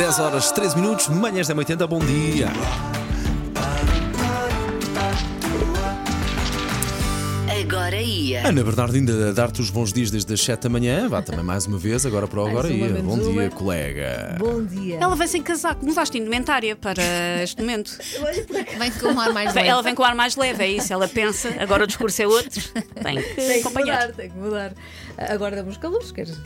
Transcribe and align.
10 0.00 0.18
horas 0.18 0.50
13 0.50 0.76
minutos, 0.76 1.08
manhãs 1.08 1.46
da 1.46 1.54
80, 1.54 1.86
bom 1.86 1.98
dia. 1.98 2.48
Agora 7.70 8.00
ia. 8.02 8.46
Ana 8.48 8.64
Bernardinda 8.64 9.28
a 9.30 9.32
dar-te 9.32 9.60
os 9.60 9.70
bons 9.70 9.92
dias 9.92 10.10
desde 10.10 10.32
as 10.34 10.40
7 10.40 10.62
da 10.62 10.68
manhã. 10.68 11.08
Vá 11.08 11.22
também 11.22 11.44
mais 11.44 11.66
uma 11.66 11.78
vez, 11.78 12.04
agora 12.04 12.26
para 12.26 12.40
o 12.40 12.44
Mais 12.44 12.56
Agora 12.58 12.74
uma, 12.74 12.86
ia. 12.86 12.92
menos 12.92 13.02
Bom 13.16 13.18
dia, 13.32 13.42
uma. 13.42 13.50
colega. 13.50 14.36
Bom 14.38 14.64
dia. 14.64 14.98
Ela 15.00 15.14
vem 15.14 15.26
sem 15.28 15.42
casaco, 15.42 15.84
mudaste 15.86 16.16
de 16.16 16.22
indumentária 16.22 16.74
para 16.74 17.02
este 17.42 17.60
momento. 17.60 17.96
Olha 18.20 18.44
para 18.44 18.64
cá. 18.64 18.78
Vem 18.78 18.90
com 18.90 19.06
um 19.08 19.20
ar 19.20 19.32
mais 19.32 19.54
leve. 19.54 19.68
Ela 19.68 19.82
vem 19.82 19.94
com 19.94 20.02
o 20.02 20.06
ar 20.06 20.14
mais 20.14 20.36
leve, 20.36 20.64
é 20.64 20.68
isso. 20.68 20.92
Ela 20.92 21.06
pensa, 21.08 21.48
agora 21.60 21.84
o 21.84 21.86
discurso 21.86 22.20
é 22.22 22.26
outro, 22.26 22.60
tem 23.02 23.16
que 23.22 23.34
Tem 23.34 23.46
que 23.62 23.66
acompanhar. 23.68 24.00
mudar, 24.00 24.12
tem 24.14 24.30
que 24.30 24.36
mudar. 24.38 24.72
Agora 25.16 25.56
damos 25.56 25.76
calor, 25.76 26.02
queres? 26.12 26.36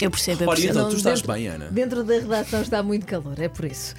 Eu 0.00 0.10
percebo, 0.10 0.44
eu 0.44 0.48
Ora, 0.48 0.56
percebo. 0.56 0.78
então, 0.78 0.90
tu 0.90 0.96
estás 0.96 1.20
dentro, 1.20 1.32
bem, 1.34 1.48
Ana? 1.48 1.66
Dentro 1.70 2.04
da 2.04 2.14
redação 2.14 2.62
está 2.62 2.82
muito 2.82 3.06
calor, 3.06 3.34
é 3.40 3.48
por 3.48 3.64
isso. 3.64 3.94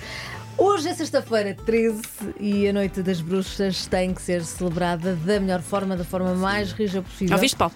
Hoje 0.58 0.90
é 0.90 0.94
sexta-feira 0.94 1.56
13 1.66 2.02
e 2.40 2.68
a 2.68 2.74
Noite 2.74 3.02
das 3.02 3.22
Bruxas 3.22 3.88
tem 3.88 4.14
que 4.14 4.22
ser 4.22 4.44
celebrada 4.44 5.16
da 5.16 5.40
melhor 5.40 5.62
forma, 5.62 5.96
da 5.98 6.04
forma 6.04 6.36
mais 6.36 6.72
rija 6.72 7.02
possível. 7.02 7.36
Ouviste, 7.36 7.58
Paulo? 7.58 7.74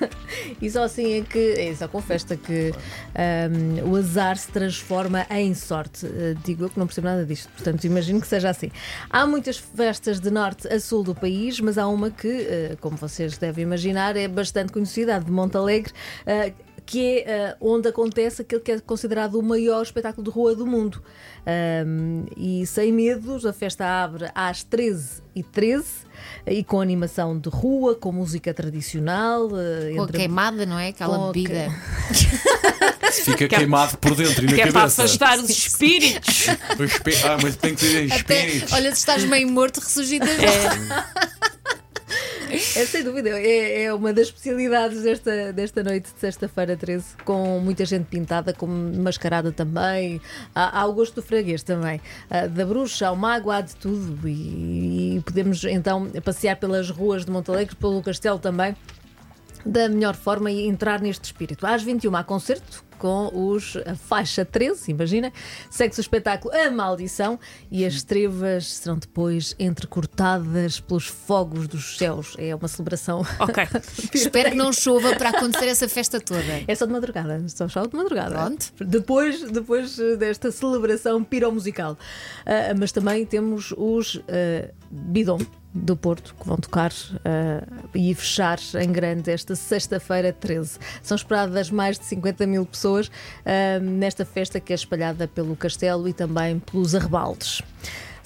E 0.60 0.70
só 0.70 0.84
assim 0.84 1.20
é 1.20 1.22
que, 1.22 1.54
é 1.58 1.74
só 1.74 1.88
com 1.88 2.00
festa 2.00 2.36
que 2.36 2.72
ahm, 3.14 3.90
o 3.90 3.96
azar 3.96 4.36
se 4.36 4.48
transforma 4.48 5.26
em 5.30 5.54
sorte. 5.54 6.06
Uh, 6.06 6.34
digo 6.44 6.64
eu 6.64 6.70
que 6.70 6.78
não 6.78 6.86
percebo 6.86 7.08
nada 7.08 7.24
disto, 7.24 7.48
portanto 7.50 7.84
imagino 7.84 8.20
que 8.20 8.26
seja 8.26 8.50
assim. 8.50 8.70
Há 9.10 9.26
muitas 9.26 9.58
festas 9.58 10.20
de 10.20 10.30
norte 10.30 10.68
a 10.68 10.78
sul 10.80 11.02
do 11.02 11.14
país, 11.14 11.60
mas 11.60 11.78
há 11.78 11.86
uma 11.86 12.10
que, 12.10 12.28
uh, 12.28 12.76
como 12.80 12.96
vocês 12.96 13.36
devem 13.38 13.64
imaginar, 13.64 14.16
é 14.16 14.28
bastante 14.28 14.72
conhecida, 14.72 15.16
a 15.16 15.18
de 15.18 15.30
Montalegre. 15.30 15.92
uh, 16.26 16.65
que 16.86 17.18
é 17.26 17.56
uh, 17.60 17.66
onde 17.74 17.88
acontece 17.88 18.42
aquele 18.42 18.60
que 18.62 18.70
é 18.72 18.78
considerado 18.78 19.34
o 19.38 19.42
maior 19.42 19.82
espetáculo 19.82 20.22
de 20.24 20.30
rua 20.30 20.54
do 20.54 20.64
mundo. 20.66 21.02
Um, 21.84 22.24
e 22.36 22.64
sem 22.66 22.92
medos, 22.92 23.44
a 23.44 23.52
festa 23.52 23.84
abre 23.84 24.28
às 24.34 24.64
13h13 24.64 25.84
e 26.46 26.64
com 26.64 26.80
animação 26.80 27.38
de 27.38 27.48
rua, 27.48 27.94
com 27.96 28.10
música 28.12 28.54
tradicional. 28.54 29.46
uh, 29.46 29.50
Com 29.50 30.00
a 30.00 30.04
entre- 30.04 30.18
queimada, 30.18 30.64
não 30.64 30.78
é? 30.78 30.88
Aquela 30.88 31.18
Com 31.18 31.32
bebida. 31.32 31.68
Fica 33.24 33.48
queimado 33.48 33.96
por 33.98 34.14
dentro 34.14 34.44
e 34.44 34.46
na 34.46 34.52
Que 34.54 34.60
é 34.60 34.64
para 34.66 34.72
cabeça. 34.82 35.02
afastar 35.04 35.38
os 35.38 35.50
espíritos. 35.50 36.46
Ah, 37.24 37.38
mas 37.42 37.56
tem 37.56 37.74
que 37.74 37.80
ser 37.80 38.12
Até, 38.12 38.46
espíritos. 38.46 38.72
olha, 38.72 38.90
se 38.92 38.98
estás 38.98 39.24
meio 39.24 39.48
morto, 39.50 39.80
ressuscitas. 39.80 40.28
É 40.28 41.35
sem 42.86 43.02
dúvida, 43.02 43.30
é, 43.30 43.84
é 43.84 43.94
uma 43.94 44.12
das 44.12 44.28
especialidades 44.28 45.02
desta, 45.02 45.52
desta 45.52 45.82
noite 45.82 46.12
de 46.12 46.20
sexta-feira 46.20 46.76
13, 46.76 47.16
com 47.24 47.60
muita 47.60 47.84
gente 47.84 48.04
pintada, 48.04 48.52
com 48.52 48.66
mascarada 48.66 49.52
também. 49.52 50.20
Há, 50.54 50.80
há 50.80 50.86
o 50.86 50.92
gosto 50.92 51.16
do 51.16 51.22
freguês 51.22 51.62
também. 51.62 52.00
Ah, 52.30 52.46
da 52.46 52.64
bruxa 52.64 53.08
ao 53.08 53.16
mago, 53.16 53.50
há 53.50 53.60
de 53.60 53.74
tudo. 53.76 54.28
E, 54.28 55.16
e 55.16 55.20
podemos 55.24 55.64
então 55.64 56.10
passear 56.24 56.56
pelas 56.56 56.90
ruas 56.90 57.24
de 57.24 57.30
Montalegre, 57.30 57.74
pelo 57.76 58.02
castelo 58.02 58.38
também. 58.38 58.76
Da 59.66 59.88
melhor 59.88 60.14
forma 60.14 60.50
e 60.50 60.66
entrar 60.66 61.00
neste 61.00 61.24
espírito. 61.24 61.66
Às 61.66 61.82
21 61.82 62.14
há 62.16 62.24
concerto 62.24 62.86
com 62.98 63.30
os 63.32 63.76
a 63.86 63.94
faixa 63.94 64.44
13, 64.44 64.90
imaginem. 64.90 65.32
Segue-se 65.70 66.00
o 66.00 66.02
espetáculo 66.02 66.54
A 66.54 66.70
Maldição 66.70 67.38
e 67.70 67.84
as 67.84 68.02
trevas 68.02 68.72
serão 68.72 68.98
depois 68.98 69.54
entrecortadas 69.58 70.80
pelos 70.80 71.06
fogos 71.06 71.68
dos 71.68 71.96
céus. 71.98 72.34
É 72.38 72.54
uma 72.54 72.68
celebração. 72.68 73.24
Ok. 73.38 73.64
Espero 74.14 74.50
que 74.50 74.56
não 74.56 74.72
chova 74.72 75.14
para 75.16 75.30
acontecer 75.30 75.66
essa 75.66 75.88
festa 75.88 76.20
toda. 76.20 76.64
É 76.66 76.74
só 76.74 76.86
de 76.86 76.92
madrugada, 76.92 77.42
só 77.48 77.68
só 77.68 77.86
de 77.86 77.96
madrugada. 77.96 78.34
Pronto. 78.34 78.72
Depois, 78.80 79.42
depois 79.50 79.98
eh, 79.98 80.16
desta 80.16 80.50
celebração 80.50 81.22
piromusical. 81.22 81.98
Ah, 82.44 82.74
mas 82.78 82.92
também 82.92 83.24
temos 83.26 83.72
os 83.76 84.20
ah, 84.28 84.70
Bidon 84.90 85.38
do 85.76 85.96
Porto 85.96 86.34
que 86.38 86.46
vão 86.46 86.56
tocar 86.56 86.92
ah, 87.24 87.62
e 87.94 88.14
fechar 88.14 88.58
em 88.80 88.90
grande 88.90 89.30
esta 89.30 89.54
sexta-feira 89.54 90.32
13. 90.32 90.78
São 91.02 91.16
esperadas 91.16 91.70
mais 91.70 91.98
de 91.98 92.04
50 92.06 92.46
mil 92.46 92.64
pessoas 92.64 93.10
ah, 93.44 93.78
nesta 93.80 94.24
festa 94.24 94.58
que 94.58 94.72
é 94.72 94.76
espalhada 94.76 95.28
pelo 95.28 95.54
Castelo 95.56 96.08
e 96.08 96.12
também 96.12 96.58
pelos 96.58 96.94
arrebaldes. 96.94 97.62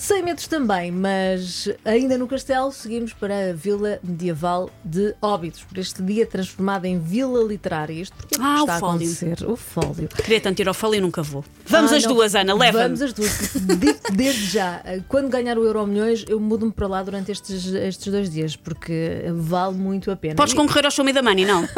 Sem 0.01 0.23
medos 0.23 0.47
também, 0.47 0.91
mas 0.91 1.69
ainda 1.85 2.17
no 2.17 2.27
Castelo 2.27 2.73
seguimos 2.73 3.13
para 3.13 3.51
a 3.51 3.53
Vila 3.53 3.99
Medieval 4.03 4.71
de 4.83 5.15
Óbidos, 5.21 5.63
por 5.63 5.77
este 5.77 6.03
dia 6.03 6.25
transformado 6.25 6.87
em 6.87 6.99
Vila 6.99 7.45
Literária. 7.45 7.93
Isto 8.01 8.17
porque 8.17 8.37
Ah, 8.41 8.57
o 8.57 8.61
está 8.61 8.77
a 8.77 8.81
fólio. 8.81 8.97
acontecer. 9.07 9.45
O 9.47 9.57
fólio. 9.57 10.09
Queria 10.09 10.41
tanto 10.41 10.59
ir 10.61 10.69
ao 10.69 10.73
falo 10.73 10.95
e 10.95 11.01
nunca 11.03 11.23
vou. 11.23 11.45
Vamos 11.67 11.93
Ah, 11.93 11.97
as 11.97 12.05
não. 12.05 12.15
duas, 12.15 12.35
Ana, 12.35 12.55
leva-me. 12.55 12.85
Vamos 12.85 13.03
as 13.03 13.13
duas. 13.13 13.51
Digo 13.55 14.01
desde 14.15 14.47
já, 14.47 14.83
quando 15.07 15.29
ganhar 15.29 15.59
o 15.59 15.65
Euro 15.65 15.87
Milhões, 15.87 16.25
eu 16.27 16.41
mudo-me 16.41 16.73
para 16.73 16.87
lá 16.87 17.03
durante 17.03 17.31
estes, 17.31 17.67
estes 17.67 18.11
dois 18.11 18.31
dias, 18.31 18.57
porque 18.57 19.23
vale 19.35 19.77
muito 19.77 20.11
a 20.11 20.17
pena. 20.17 20.35
Podes 20.35 20.55
concorrer 20.55 20.87
ao 20.87 20.91
Show 20.91 21.05
Me 21.05 21.13
the 21.13 21.21
Money, 21.21 21.45
não? 21.45 21.61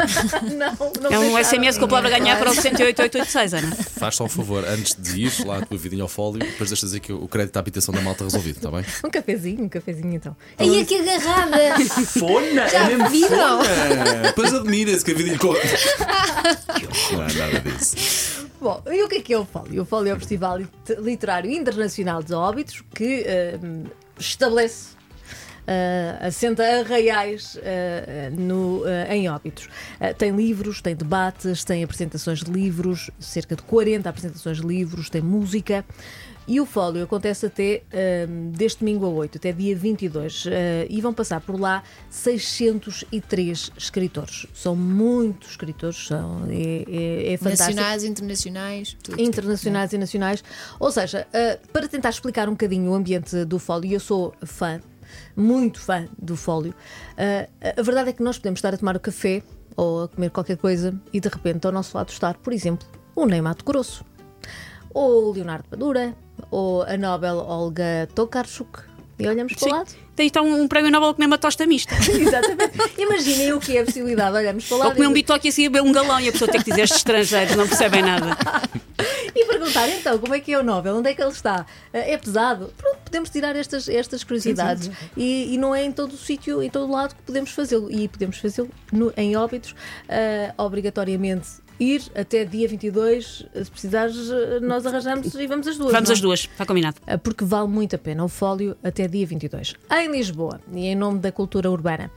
Não, 0.53 0.91
não 1.01 1.11
É 1.11 1.19
um. 1.19 1.37
SMS 1.43 1.77
com 1.77 1.85
a 1.85 1.87
palavra 1.89 2.09
ganhar 2.09 2.39
para 2.39 2.51
o 2.51 2.53
68886, 2.53 3.53
Ana. 3.53 3.75
Faz 3.75 4.15
só 4.15 4.23
um 4.23 4.29
favor, 4.29 4.63
antes 4.65 4.95
de 4.97 5.25
ir 5.25 5.45
lá 5.45 5.57
a 5.57 5.61
tua 5.65 5.77
vidinha 5.77 6.03
ao 6.03 6.07
fólio, 6.07 6.39
depois 6.39 6.69
deixa 6.69 6.85
dizer 6.85 6.99
que 7.01 7.11
o 7.11 7.27
crédito 7.27 7.57
à 7.57 7.59
habitação 7.59 7.93
da 7.93 8.01
malta 8.13 8.23
resolvido, 8.23 8.57
está 8.57 8.71
bem? 8.71 8.85
Um 9.03 9.09
cafezinho, 9.09 9.63
um 9.63 9.69
cafezinho 9.69 10.13
então. 10.13 10.35
Aí 10.57 10.79
é 10.79 10.85
que 10.85 10.95
agarrada! 10.95 11.57
Fona! 12.05 12.67
Já 12.69 13.07
viram? 13.09 13.59
Depois 14.23 14.53
admira-se 14.53 15.03
que 15.03 15.11
a 15.11 15.15
vidinha 15.15 15.37
corre. 15.37 15.59
Não 17.11 17.23
é 17.23 17.33
nada 17.33 17.59
disso. 17.59 18.47
Bom, 18.61 18.81
e 18.87 19.03
o 19.03 19.09
que 19.09 19.15
é 19.15 19.21
que 19.21 19.33
é 19.33 19.37
o 19.37 19.45
Fólio? 19.45 19.81
O 19.81 19.85
Fólio 19.85 20.11
é 20.11 20.13
o 20.13 20.17
Festival 20.19 20.57
Lit- 20.57 20.99
Literário 20.99 21.51
Internacional 21.51 22.23
de 22.23 22.33
Óbidos 22.33 22.81
que 22.95 23.25
hum, 23.61 23.83
estabelece. 24.17 24.93
Uh, 25.65 26.27
assenta 26.27 26.61
arraiais 26.61 27.55
uh, 27.55 28.37
no, 28.37 28.81
uh, 28.81 28.87
em 29.09 29.29
óbitos. 29.29 29.65
Uh, 29.65 30.13
tem 30.17 30.35
livros, 30.35 30.81
tem 30.81 30.93
debates, 30.93 31.63
tem 31.63 31.81
apresentações 31.85 32.39
de 32.43 32.51
livros, 32.51 33.09
cerca 33.17 33.55
de 33.55 33.61
40 33.61 34.09
apresentações 34.09 34.57
de 34.57 34.67
livros, 34.67 35.09
tem 35.09 35.21
música. 35.21 35.85
E 36.47 36.59
o 36.59 36.65
fólio 36.65 37.03
acontece 37.03 37.45
até 37.45 37.83
um, 38.27 38.51
deste 38.51 38.79
domingo 38.79 39.05
a 39.05 39.09
8, 39.09 39.37
até 39.37 39.51
dia 39.51 39.75
22. 39.75 40.45
Uh, 40.45 40.49
e 40.89 40.99
vão 40.99 41.13
passar 41.13 41.39
por 41.39 41.59
lá 41.59 41.83
603 42.09 43.71
escritores. 43.77 44.45
São 44.53 44.75
muitos 44.75 45.51
escritores, 45.51 46.07
são, 46.07 46.45
é, 46.49 46.83
é, 46.87 47.33
é 47.33 47.37
fantástico 47.37 47.75
Nacionais, 47.75 48.03
internacionais, 48.03 48.97
tudo. 49.01 49.21
internacionais 49.21 49.93
e 49.93 49.97
nacionais. 49.97 50.43
Ou 50.79 50.91
seja, 50.91 51.27
uh, 51.29 51.67
para 51.69 51.87
tentar 51.87 52.09
explicar 52.09 52.49
um 52.49 52.53
bocadinho 52.53 52.91
o 52.91 52.95
ambiente 52.95 53.45
do 53.45 53.57
fólio, 53.57 53.93
eu 53.93 53.99
sou 53.99 54.33
fã, 54.45 54.81
muito 55.35 55.79
fã 55.79 56.07
do 56.21 56.35
fólio, 56.35 56.71
uh, 56.71 57.73
a 57.77 57.81
verdade 57.81 58.09
é 58.09 58.13
que 58.13 58.23
nós 58.23 58.37
podemos 58.37 58.57
estar 58.57 58.73
a 58.73 58.77
tomar 58.77 58.97
o 58.97 58.99
café 58.99 59.41
ou 59.75 60.03
a 60.03 60.07
comer 60.07 60.29
qualquer 60.29 60.57
coisa 60.57 60.93
e 61.11 61.19
de 61.19 61.29
repente 61.29 61.65
ao 61.65 61.71
nosso 61.71 61.95
lado 61.97 62.09
estar, 62.09 62.35
por 62.35 62.51
exemplo, 62.51 62.87
o 63.15 63.25
Neymar 63.25 63.55
de 63.55 63.63
Grosso, 63.63 64.03
ou 64.93 65.29
o 65.29 65.31
Leonardo 65.31 65.67
Padura, 65.69 66.15
ou 66.53 66.83
a 66.83 66.95
Nobel 66.95 67.37
Olga 67.37 68.07
Tokarczuk. 68.13 68.81
E 69.17 69.27
olhamos 69.27 69.53
para 69.53 69.65
o 69.65 69.69
Sim. 69.69 69.75
lado. 69.75 69.91
Tem 70.15 70.27
então 70.27 70.45
um 70.45 70.67
prémio 70.67 70.91
Nobel 70.91 71.13
comer 71.15 71.25
uma 71.25 71.37
tosta 71.37 71.65
mista. 71.65 71.95
Exatamente. 72.09 72.73
Imaginem 72.97 73.53
o 73.53 73.59
que 73.59 73.75
é 73.77 73.81
a 73.81 73.85
possibilidade. 73.85 74.35
Olhamos 74.37 74.67
para 74.67 74.75
o 74.75 74.79
lado. 74.79 74.89
Ou 74.89 74.95
comer 74.95 75.07
um 75.07 75.13
bitoque 75.13 75.47
e 75.47 75.49
assim 75.49 75.67
um 75.67 75.91
galão 75.91 76.19
e 76.19 76.29
a 76.29 76.31
pessoa 76.31 76.51
tem 76.51 76.61
que 76.61 76.69
dizer 76.69 76.83
estes 76.83 76.99
estrangeiros, 76.99 77.55
não 77.55 77.67
percebem 77.67 78.01
nada. 78.01 78.37
E 79.35 79.45
perguntar 79.45 79.89
então 79.89 80.19
como 80.19 80.35
é 80.35 80.39
que 80.39 80.53
é 80.53 80.59
o 80.59 80.63
Nobel, 80.63 80.95
onde 80.95 81.09
é 81.09 81.15
que 81.15 81.21
ele 81.21 81.31
está? 81.31 81.65
Eh, 81.91 82.13
É 82.13 82.17
pesado? 82.17 82.71
Pronto, 82.77 82.99
podemos 83.03 83.29
tirar 83.31 83.55
estas, 83.55 83.89
estas 83.89 84.23
curiosidades 84.23 84.91
E, 85.17 85.55
e 85.55 85.57
não 85.57 85.73
é 85.73 85.83
em 85.83 85.91
todo 85.91 86.13
o 86.13 86.17
sítio, 86.17 86.61
em 86.61 86.69
todo 86.69 86.87
o 86.87 86.91
lado 86.91 87.15
que 87.15 87.21
podemos 87.23 87.49
fazê-lo. 87.49 87.91
E 87.91 88.07
podemos 88.07 88.37
fazê-lo 88.37 88.69
em 89.17 89.35
óbitos, 89.35 89.75
eh, 90.07 90.53
obrigatoriamente 90.57 91.47
ir 91.83 92.03
até 92.15 92.45
dia 92.45 92.67
22. 92.67 93.45
Se 93.53 93.71
precisares, 93.71 94.29
eh, 94.29 94.59
nós 94.61 94.85
arranjamos 94.85 95.33
e 95.33 95.47
vamos 95.47 95.67
as 95.67 95.77
duas. 95.77 95.91
Vamos 95.91 96.09
não 96.09 96.13
é? 96.13 96.15
as 96.15 96.21
duas, 96.21 96.39
está 96.41 96.65
combinado. 96.65 96.97
Uh, 97.07 97.17
porque 97.19 97.43
vale 97.43 97.67
muito 97.67 97.95
a 97.95 97.99
pena 97.99 98.23
o 98.23 98.27
fólio 98.27 98.75
até 98.83 99.07
dia 99.07 99.25
22. 99.25 99.75
Em 99.91 100.11
Lisboa, 100.11 100.59
e 100.73 100.87
em 100.87 100.95
nome 100.95 101.19
da 101.19 101.31
cultura 101.31 101.69
urbana. 101.69 102.09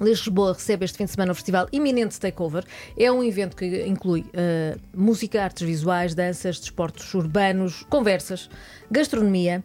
Lisboa 0.00 0.54
recebe 0.54 0.84
este 0.84 0.98
fim 0.98 1.04
de 1.04 1.12
semana 1.12 1.30
o 1.30 1.34
Festival 1.34 1.68
Iminente 1.72 2.18
Takeover. 2.18 2.64
É 2.98 3.10
um 3.12 3.22
evento 3.22 3.54
que 3.56 3.86
inclui 3.86 4.20
uh, 4.22 4.80
música, 4.92 5.42
artes 5.42 5.64
visuais, 5.64 6.14
danças, 6.14 6.58
desportos 6.58 7.12
urbanos, 7.14 7.84
conversas, 7.88 8.50
gastronomia 8.90 9.62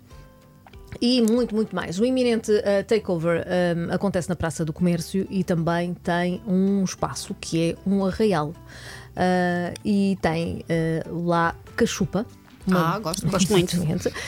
e 1.01 1.21
muito, 1.21 1.55
muito 1.55 1.75
mais. 1.75 1.99
O 1.99 2.05
iminente 2.05 2.51
uh, 2.51 2.83
takeover 2.85 3.45
um, 3.47 3.93
acontece 3.93 4.27
na 4.29 4.35
Praça 4.35 4.65
do 4.65 4.73
Comércio 4.73 5.25
e 5.29 5.43
também 5.43 5.93
tem 5.93 6.41
um 6.47 6.83
espaço 6.83 7.35
que 7.39 7.71
é 7.71 7.89
um 7.89 8.05
arraial. 8.05 8.49
Uh, 8.49 9.73
e 9.83 10.17
tem 10.21 10.63
uh, 10.69 11.25
lá 11.25 11.55
cachupa. 11.75 12.25
Ah, 12.71 12.99
gosto. 12.99 13.27
Gosto 13.27 13.51
muito. 13.51 13.77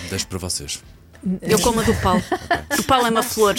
Deixo 0.09 0.27
para 0.27 0.37
vocês. 0.39 0.81
Eu 1.41 1.59
como 1.59 1.79
a 1.79 1.83
do 1.83 1.93
Paulo. 1.95 2.23
O 2.79 2.83
Paulo 2.83 3.05
é 3.05 3.09
uma 3.11 3.21
flor. 3.21 3.55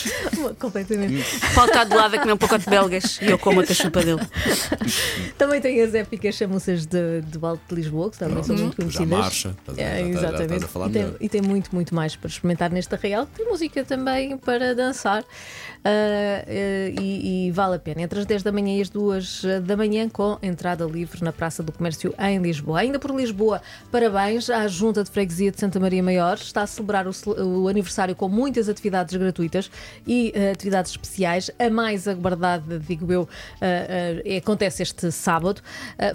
Completamente. 0.58 1.22
O 1.50 1.54
Paulo 1.54 1.68
está 1.70 1.84
de 1.84 1.94
lado 1.94 2.16
a 2.16 2.18
comer 2.18 2.32
um 2.32 2.36
pacote 2.36 2.64
de 2.64 2.70
belgas 2.70 3.18
e 3.22 3.26
eu 3.30 3.38
como 3.38 3.60
a 3.60 3.64
cachupa 3.66 4.02
dele. 4.02 4.20
Também 5.38 5.60
tem 5.60 5.80
as 5.80 5.94
épicas 5.94 6.34
chamuças 6.34 6.86
de, 6.86 7.20
do 7.22 7.46
Alto 7.46 7.62
de 7.68 7.74
Lisboa, 7.74 8.10
que 8.10 8.18
também 8.18 8.42
são 8.42 8.56
muito 8.56 8.72
Já 8.72 8.76
conhecidas. 8.82 9.08
marcha. 9.08 9.54
Estás 9.60 9.78
a- 9.78 9.82
É, 9.82 9.98
já- 10.12 10.20
já- 10.20 10.20
já 10.20 10.44
exatamente. 10.54 10.64
E, 10.64 10.90
tem, 10.92 11.16
e 11.20 11.28
tem 11.28 11.42
muito, 11.42 11.74
muito 11.74 11.94
mais 11.94 12.16
para 12.16 12.28
experimentar 12.28 12.70
neste 12.70 12.94
arraial. 12.94 13.26
Tem 13.26 13.46
música 13.46 13.84
também 13.84 14.36
para 14.38 14.74
dançar 14.74 15.22
ah, 15.84 16.44
eh, 16.46 16.94
e, 17.00 17.48
e 17.48 17.50
vale 17.50 17.76
a 17.76 17.78
pena. 17.78 18.02
Entre 18.02 18.18
as 18.18 18.26
10 18.26 18.42
da 18.42 18.50
manhã 18.52 18.76
e 18.78 18.80
as 18.80 18.88
2 18.88 19.42
da 19.64 19.76
manhã, 19.76 20.08
com 20.08 20.38
entrada 20.42 20.84
livre 20.84 21.22
na 21.22 21.32
Praça 21.32 21.62
do 21.62 21.70
Comércio 21.72 22.14
em 22.18 22.40
Lisboa. 22.40 22.80
Ainda 22.80 22.98
por 22.98 23.10
Lisboa, 23.14 23.60
parabéns 23.90 24.48
à 24.50 24.66
Junta 24.68 25.04
de 25.04 25.10
Freguesia 25.10 25.50
de 25.52 25.60
Santa 25.60 25.78
Maria 25.78 26.02
Maior. 26.02 26.34
Está 26.34 26.62
a 26.62 26.66
celebrar 26.66 27.06
o, 27.06 27.12
o 27.52 27.69
aniversário 27.69 28.14
com 28.14 28.28
muitas 28.28 28.69
atividades 28.69 29.16
gratuitas 29.16 29.70
e 30.06 30.32
eh, 30.34 30.52
atividades 30.52 30.93
especiais. 30.93 31.50
A 31.58 31.70
mais 31.70 32.08
aguardada, 32.08 32.78
digo 32.78 33.12
eu, 33.12 33.28
eh, 33.60 34.22
eh, 34.25 34.37
acontece 34.38 34.82
este 34.82 35.10
sábado. 35.10 35.60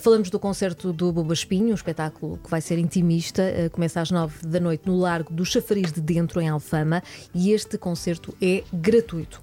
Falamos 0.02 0.30
do 0.30 0.40
concerto 0.40 0.92
do 0.92 1.12
Boba 1.12 1.34
Espinho, 1.34 1.72
um 1.72 1.76
espetáculo 1.76 2.40
que 2.44 2.50
vai 2.50 2.62
ser 2.62 2.78
intimista. 2.78 3.44
começa 3.72 4.02
às 4.02 4.12
9 4.12 4.46
da 4.48 4.60
noite 4.60 4.84
no 4.86 4.98
Largo 4.98 5.34
do 5.34 5.46
Chafariz 5.46 5.92
de 5.92 6.02
Dentro, 6.02 6.42
em 6.42 6.50
Alfama, 6.50 7.02
e 7.34 7.52
este 7.52 7.78
concerto 7.78 8.36
é 8.42 8.64
gratuito. 8.74 9.42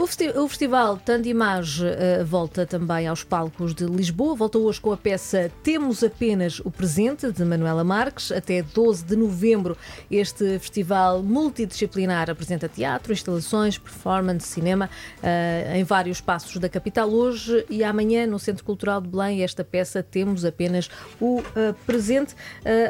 O, 0.00 0.06
festi- 0.06 0.30
o 0.30 0.48
festival 0.48 0.96
Tandimage 0.96 1.84
uh, 1.84 2.24
volta 2.24 2.64
também 2.64 3.06
aos 3.06 3.22
palcos 3.22 3.74
de 3.74 3.84
Lisboa. 3.84 4.34
Volta 4.34 4.56
hoje 4.56 4.80
com 4.80 4.92
a 4.92 4.96
peça 4.96 5.52
Temos 5.62 6.02
Apenas 6.02 6.58
o 6.60 6.70
Presente, 6.70 7.30
de 7.30 7.44
Manuela 7.44 7.84
Marques. 7.84 8.32
Até 8.32 8.62
12 8.62 9.04
de 9.04 9.14
novembro, 9.14 9.76
este 10.10 10.58
festival 10.58 11.22
multidisciplinar 11.22 12.30
apresenta 12.30 12.66
teatro, 12.66 13.12
instalações, 13.12 13.76
performance, 13.76 14.46
cinema 14.46 14.88
uh, 15.18 15.76
em 15.76 15.84
vários 15.84 16.16
espaços 16.16 16.56
da 16.56 16.66
capital. 16.70 17.10
Hoje 17.10 17.66
e 17.68 17.84
amanhã, 17.84 18.26
no 18.26 18.38
Centro 18.38 18.64
Cultural 18.64 19.02
de 19.02 19.08
Belém, 19.08 19.42
esta 19.42 19.62
peça 19.62 20.02
Temos 20.02 20.46
Apenas 20.46 20.88
o 21.20 21.40
uh, 21.40 21.74
Presente, 21.84 22.34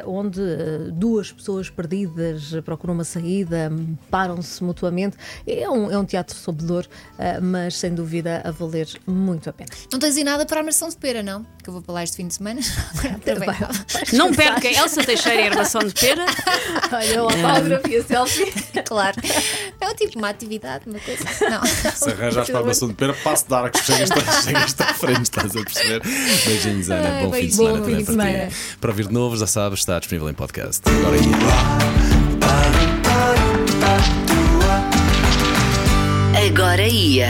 onde 0.06 0.40
duas 0.92 1.32
pessoas 1.32 1.68
perdidas 1.68 2.52
procuram 2.64 2.94
uma 2.94 3.02
saída, 3.02 3.68
param-se 4.08 4.62
mutuamente. 4.62 5.16
É 5.44 5.68
um, 5.68 5.90
é 5.90 5.98
um 5.98 6.04
teatro 6.04 6.36
sob 6.36 6.62
dor, 6.62 6.86
mas 7.42 7.76
sem 7.76 7.94
dúvida 7.94 8.40
a 8.44 8.50
valer 8.50 8.88
muito 9.06 9.48
a 9.50 9.52
pena. 9.52 9.70
Não 9.92 9.98
tens 9.98 10.16
aí 10.16 10.24
nada 10.24 10.46
para 10.46 10.60
a 10.60 10.62
imersão 10.62 10.88
de 10.88 10.96
pera, 10.96 11.22
não? 11.22 11.44
Que 11.62 11.68
eu 11.68 11.74
vou 11.74 11.82
para 11.82 11.94
lá 11.94 12.04
este 12.04 12.16
fim 12.16 12.26
de 12.26 12.34
semana. 12.34 12.60
Não. 14.12 14.28
Não 14.28 14.34
perca 14.34 14.66
Elsa 14.68 15.02
Teixeira 15.04 15.42
e 15.42 15.46
Herbação 15.46 15.82
de 15.82 15.92
Pera. 15.92 16.24
Olha, 16.92 17.22
uma 17.24 17.54
fotografia 17.54 18.02
selfie. 18.04 18.52
Claro. 18.90 19.16
É 19.80 19.88
um 19.88 19.94
tipo 19.94 20.18
uma 20.18 20.30
atividade, 20.30 20.84
uma 20.88 20.98
coisa. 20.98 21.24
Não. 21.48 21.64
Se 21.64 22.10
arranjas 22.10 22.50
para 22.50 22.58
a 22.60 22.64
maçã 22.64 22.88
de 22.88 22.94
pera, 22.94 23.14
passo 23.14 23.46
de 23.46 23.54
ar 23.54 23.70
que 23.70 23.78
chegas 23.84 24.08
chegas 24.44 24.74
à 24.80 24.94
frente, 24.94 25.22
estás 25.22 25.54
a 25.54 25.62
perceber? 25.62 26.02
Beijinhos, 26.44 26.90
Ana. 26.90 27.08
Ai, 27.08 27.24
Bom 27.24 27.32
fim 27.32 27.46
de 27.46 27.54
semana 27.54 27.78
Bom 27.78 27.84
também 27.84 28.04
para 28.04 28.48
ti. 28.48 28.54
Para 28.80 28.90
ouvir 28.90 29.06
de 29.06 29.12
novo, 29.12 29.36
já 29.36 29.46
sabes, 29.46 29.80
está 29.80 29.98
disponível 29.98 30.28
em 30.28 30.34
podcast. 30.34 30.82
Agora 30.88 31.16
ia. 31.16 31.30
Agora 36.40 36.86
ia. 36.88 37.28